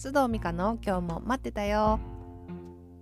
[0.00, 2.00] 須藤美香の今日も待ってたよ。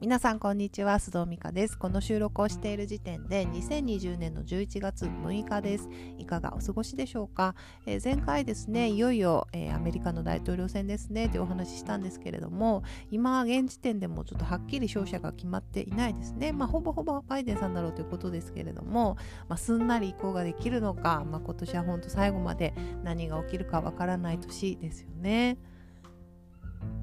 [0.00, 1.78] 皆さんこんにちは須藤美香です。
[1.78, 5.88] この収録をしている時点で2020年の11月6日です。
[6.18, 7.54] いかがお過ごしでしょうか、
[7.86, 11.28] えー、前回ですねいよいよ、えー、アメリカの大統領選ですね。
[11.28, 12.82] というお話ししたんですけれども
[13.12, 16.50] 今現時点でもちょっとはっきり勝者が決まっていないですね。
[16.50, 19.16] まあほぼほぼバイデンさんだろうということですけれども、
[19.48, 25.56] まあ、すんなり移行ができるのか、まあ、今年は本当最後まで何が起きるかわからない年ですよね。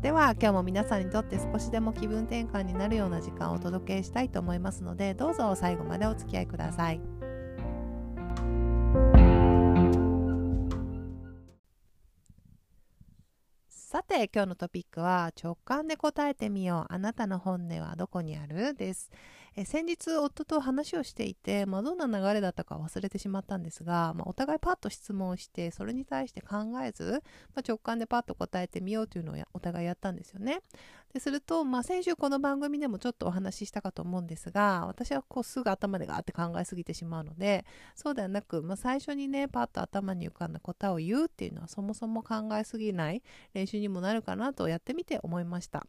[0.01, 7.01] では今日も皆さんにとって少しでも気分転換になるような時間をお届けしたいと思いますのでどうぞ最後までお付き合いください。
[13.69, 18.75] さて今日のトピックは直感で答えてみようあなたの本音はどこにある？
[18.75, 19.09] です。
[19.59, 27.23] え先日夫と話をしていて、まあ、どんな流れだったか忘れてしまったんですが、まあ、お互いパッと質問してそれに対して考えず、
[27.55, 30.59] まあ、直感でパッと答えてみようというのをお互いやったんですよね。
[31.11, 37.65] ですると、まあ、先週この番組でもちょっとお話ししたかと思うんですが私はこうすぐ頭でガーって考えすぎてしまうので
[37.95, 43.23] そうではなく、まあ、最初にねパッと頭に浮かんだ答えを言うっていうのはそもそも考えすぎない
[43.55, 45.87] 練習にもなるかなとやってみて思いました。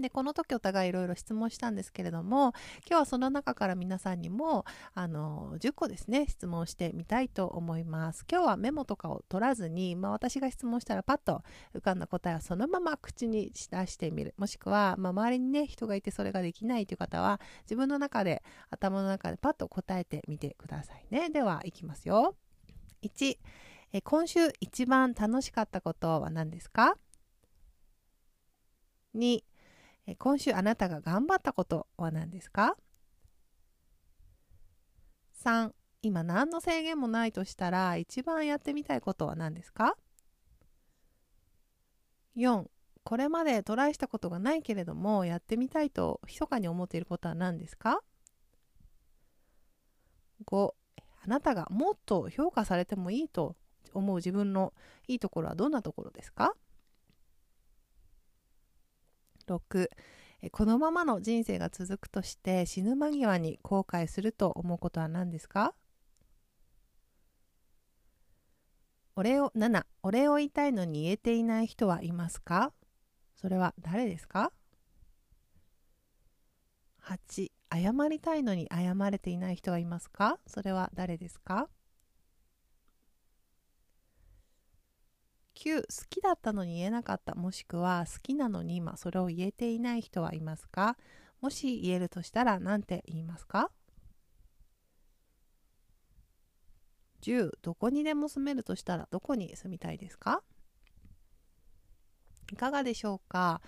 [0.00, 2.52] でこの時お互いいろいろ質問したんですけれども
[2.86, 8.24] 今日はその中から皆さんにもあの10個ですね質問してみたいと思います。
[8.30, 11.42] 今日はメモとかを取らずに、まあ、私が質問したらパッと
[11.74, 14.34] 浮かんだ答えをそのまま口に出してみる。
[14.36, 21.30] もしくは、まあ、周りにね人がいてそれができないという方は自分の中で頭の中でパッと答えてみてくださいね。
[21.30, 22.36] ではいきますよ。
[23.02, 23.38] 1
[23.92, 26.96] え今週一番楽しかったことは何ですか
[29.14, 29.42] ？2
[30.14, 32.76] 今週あなたが頑張ったことは何ですか
[35.42, 39.96] ?3 今何の制限もないとしたら一番やってみたいことは何ですか
[42.36, 42.66] ?4
[43.02, 48.00] これまでトライしたことがないけれどもやってみたいと密かに思っていることは何ですか
[50.46, 50.74] ?5
[51.24, 53.56] あなたがもっと評価されてもいいと
[53.92, 54.72] 思う自分の
[55.08, 56.54] いいところはどんなところですか？
[59.46, 59.90] 6
[60.52, 65.74] このままの人生が続くとして死ぬ間際に後悔すると思うことは何ですか？
[69.16, 72.72] お礼を7お礼を言いたいのに言えていない人はいますか？
[73.34, 74.52] それは誰ですか
[77.02, 80.38] ？8謝りたいのに謝れていない人はいますか？
[80.46, 81.68] それは誰ですか？
[85.56, 87.34] 9好きだったのに言えなかった。
[87.34, 90.96] もしくは好きなのに今それを言えていない人はいますか？
[91.40, 93.70] もし言えるとしたら何て言いますか
[97.22, 100.42] ？10どこにでも住めるとしたらどこに住みたいですか？
[102.52, 103.60] いかがでしょうか？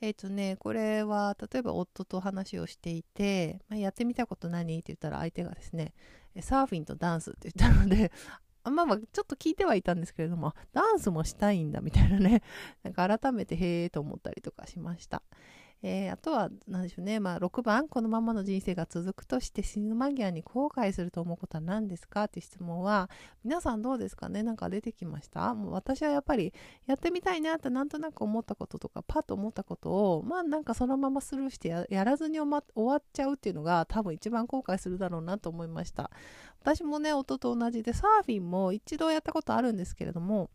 [0.00, 4.74] えっ、ー、とねこれは例えば夫と話をしていて、まあ、やってみたこと何？
[4.78, 5.92] って言ったら相手がですね
[6.40, 8.10] サーフィンとダンスって言ったので
[8.70, 12.42] まあまあ、ちょっと聞いてはいたんですけれども、ダンスもしたいんだみたいなね、
[12.82, 15.22] なんか改めてへえと思ったりとかしました。
[15.84, 17.88] えー、あとは何でしょうね、まあ、6番。
[17.88, 23.10] このままの人生が続くとして死ぬ間際に後悔すると思うことは何ですかっていう質問は
[23.44, 24.42] 皆さんどうですかね。
[24.44, 25.54] なんか出てきました？
[25.54, 26.52] もう私はやっぱり
[26.86, 36.10] やってみたいなってなんとなく思ったこととかパッと思ったことをまあなんかそのままスルーしてやらずに終わっちゃうっていうのが多分一番後悔するだろうなと思いました。
[36.60, 40.48] 私もね音と同じでサーフィンも一度やったことあるんですけれども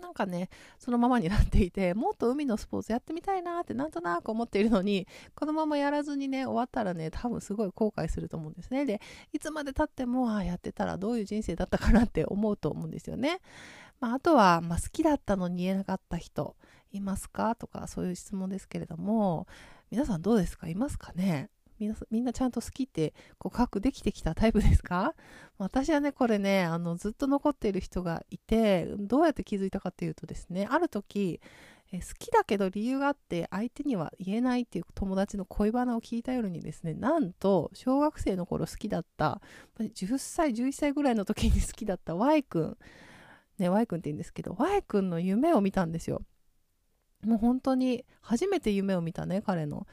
[0.00, 0.48] なんかね、
[0.78, 8.84] そのままになっていて、 もっと海のスポーツやってみたいなってなんとなく思っているのに、このままやらずにね、終わったらね、多分すごい後悔すると思うんですね。
[8.84, 9.00] で、
[9.32, 13.40] いつまでたっても、ああ、やってたらどういう人生だったかなって思うと思うんですよね。
[14.00, 16.56] まあ、あとは、まあ、好きだったのに言えなかった人、
[16.92, 17.54] いますか？
[17.56, 19.46] とか、そういう質問ですけれども、
[19.90, 20.68] 皆さんどうですか？
[20.68, 21.50] いますかね？
[21.78, 25.14] みんなみんなちゃんと好きって告白できてきたタイプですか？
[25.58, 31.40] 私はね、これね、あの、ずっと残っている人がいて、どうやって気づいたかっていうとですね、ある時、
[31.92, 39.40] え好きだけど理由があって相手には言えないっていう友達の恋バナを聞いた夜にですねなんと小学生の頃好きだった
[39.78, 42.76] 10歳11歳ぐらいの時に 好きだった Y 君
[43.58, 46.22] ね Y 君って言うんですけど Y 君の夢を見たんですよ。
[47.24, 49.86] もう本当に初めて夢を見たね彼の。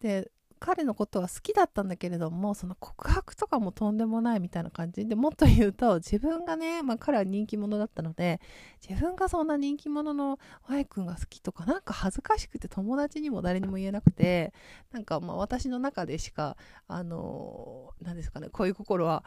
[0.00, 0.30] で
[0.60, 5.06] 彼のことは好きだったんだけれどもその告白とかもとんでもないみたいな感じ。
[5.06, 8.40] でもっと言うと自分がね、まあ、彼は人気者だったので
[8.86, 14.52] 自分がそんな人気者の Y 君が好きとかなんか恥ずかしくて友達にも誰にも言えなくて
[14.92, 19.24] なんかまあ私の中でしかあの何ですかね恋心は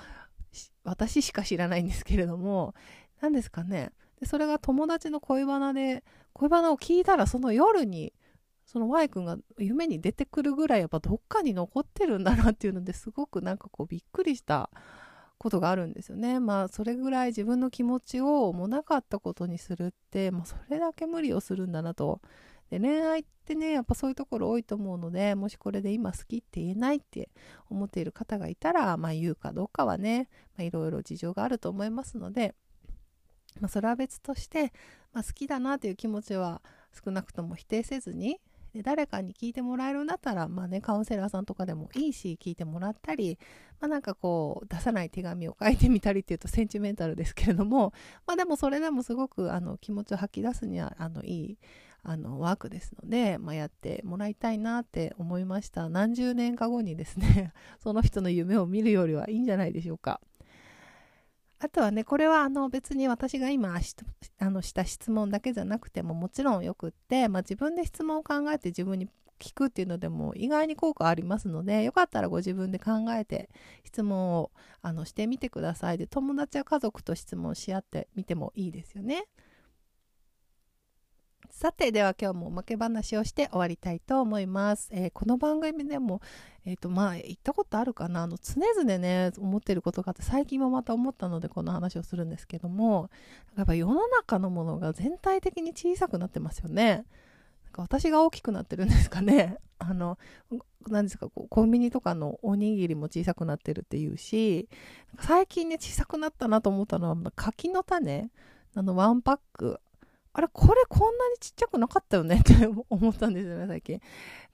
[0.84, 2.76] 私しか知らないんですけれども
[3.22, 3.92] 何ですかね。
[4.20, 6.04] でそれが友達の恋バナで
[6.34, 8.14] 恋バナを聞いたらその夜に
[8.74, 14.72] その Y 君が夢に出てくるぐらいやっぱどっかに残ってるんだなっていうのですごくなんかこうびっくりした
[15.38, 16.40] ことがあるんですよね。
[16.40, 22.20] まあそれぐらい自分の気持ちをもうなかったことにするって、まあ、それだけ無理をするんだなと。
[22.72, 27.30] で恋愛ってねやっぱそういうところ多いと思うのでもしこれで今好きって言えないって
[27.70, 30.28] 思っている方がいたらまあ言うかどうかはね
[30.58, 32.56] いろいろ事情があると思いますので、
[33.60, 34.74] まあ、それは別として、
[35.12, 36.64] まあ、好きだなという気持ちは
[37.04, 38.40] 少なくとも否定せずに
[38.74, 43.38] で誰かに聞いてもらえるんだったら、まあね、カウンセラーさんとかでもいいし聞いてもらったり、
[43.80, 47.94] まあ、なんかこう出さない手紙を書いてみたりっていうと センチメンタルですけれども、
[48.26, 51.58] まあ、でもそれでもすごくあの気持ちを吐き出すにはあのいい
[52.06, 60.20] あのワークですので、まあ、やってもらいたいなって思いました何十年か後にですね その人の夢を見るよりはいいんじゃないでしょうか。
[61.64, 63.74] あとはね、これはあの別に私が今
[64.40, 69.08] あのした質問だけじゃなくてももちろんよくって、まあ、自分で質問を考えて自分に
[69.40, 73.50] 聞くっていうのでも意外に効果ありますのでよかったらご自分で考えて
[73.86, 74.52] 質問を
[74.82, 79.24] あのしてみてくださいで友達や家族と質問し合ってみてもいいですよね。
[81.54, 84.90] さてでは今日もおまけ話をして終わりたいと思います。
[84.92, 86.20] えー、この番組でも、
[86.66, 93.12] え、ー、とまあ言ったことあるかなあの常々ね思ってることがあって最近もまた思ったのでこの話をするんですけども
[93.56, 97.06] やっぱ世の中のものが全体的に小さくなってますよね。
[97.66, 99.58] なんか私が大きくなってるんですかね。
[99.78, 100.18] あの
[100.88, 104.68] 何ですかこうコンビニとかのおにぎりも小さくなってるっていうし
[105.20, 108.32] 最近ね小さくなったなと思ったのは柿の種
[108.74, 109.80] あのワンパック
[110.36, 112.38] あれこれこんなにちっちゃくなかったよね？
[112.42, 114.02] って思ったんですよね最近。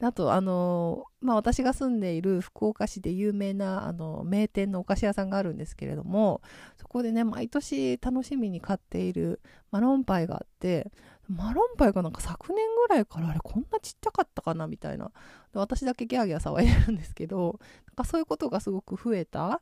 [0.02, 6.42] あとあのまあ私が住んでいる福岡市で有名なあの名店のお菓子屋さんがあるんですけれども
[6.78, 9.42] そこでね毎年楽しみに買っている
[9.72, 10.92] マロンパイがあって
[11.30, 14.68] マロンパイがなんか昨年ぐらいからあれこんなちっちゃかったかな？
[14.68, 15.12] みたいな。
[15.54, 19.62] 私だけギャーギャー騒いでるんですけどなんかそういうことがすごく増えた。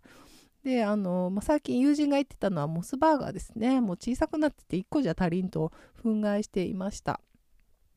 [0.68, 3.80] であの、まあ、最近友人が言ってたのはモスバーガーですね。
[3.80, 5.72] もう小さくなってて1個じゃ足りんと
[6.04, 7.22] 憤慨していました。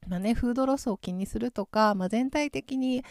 [0.07, 3.05] まあね、フードロスを気にするとか、まあ、全体的に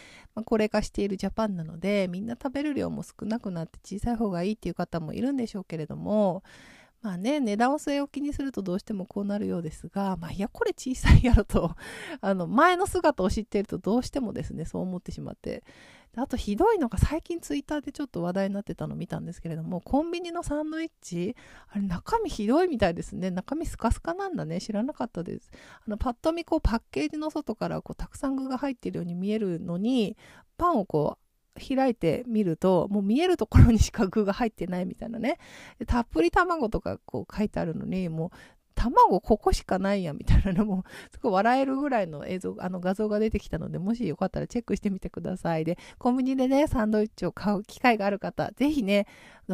[0.46, 6.42] 高齢化しているジャパンなのでみんな食べる量も少なくなって小さい方がいいっていう方もいるんでしょうけれども
[7.02, 11.74] まあね値段を据えを気にするとどうしてもこうなるようですが、まあ、いやこれ小さいやろと
[12.20, 15.64] あの前の姿を知っているとどうしてもですねそう思ってしまって。
[16.16, 21.36] あとひどいのが最近ツイッターでちょっと話題になってたのを見たんですけれどもコンビニのサンドイッチ
[21.68, 23.30] あれ中身ひどいみたいですね。
[23.30, 24.60] 中身スカスカなんだね。
[24.60, 25.52] 知らなかったです。
[25.86, 30.16] あのパッと見こうパッケージの外からこうたくさん具が入っているように見えるのに
[30.58, 35.38] パンをこう開いてみるともう見えるところにしか具が入ってないみたいなね。
[35.86, 38.30] たっぷり卵とかこう書いてあるのにもう
[38.74, 45.64] 卵ここしかないやみたいなのもすごい笑えるぐらいの映像あの画像が出てきたのでもしよかったらチェックしてみてください。
[45.64, 49.06] でコンビニでねサンドイッチを買う機会がある方ぜひね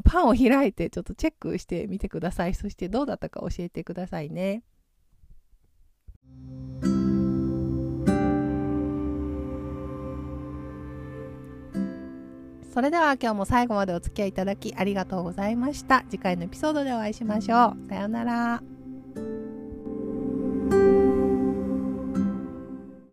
[0.04, 2.54] パンを開いてちょっとチェックしてみてください。
[2.54, 4.62] そしてどうだったか教えてくださいね。
[12.76, 16.04] それでは今日も最後までお付き合いいただきありがとうございました。
[16.10, 17.88] 次回のエピソードでお会いしましょう。
[17.88, 18.75] さようなら。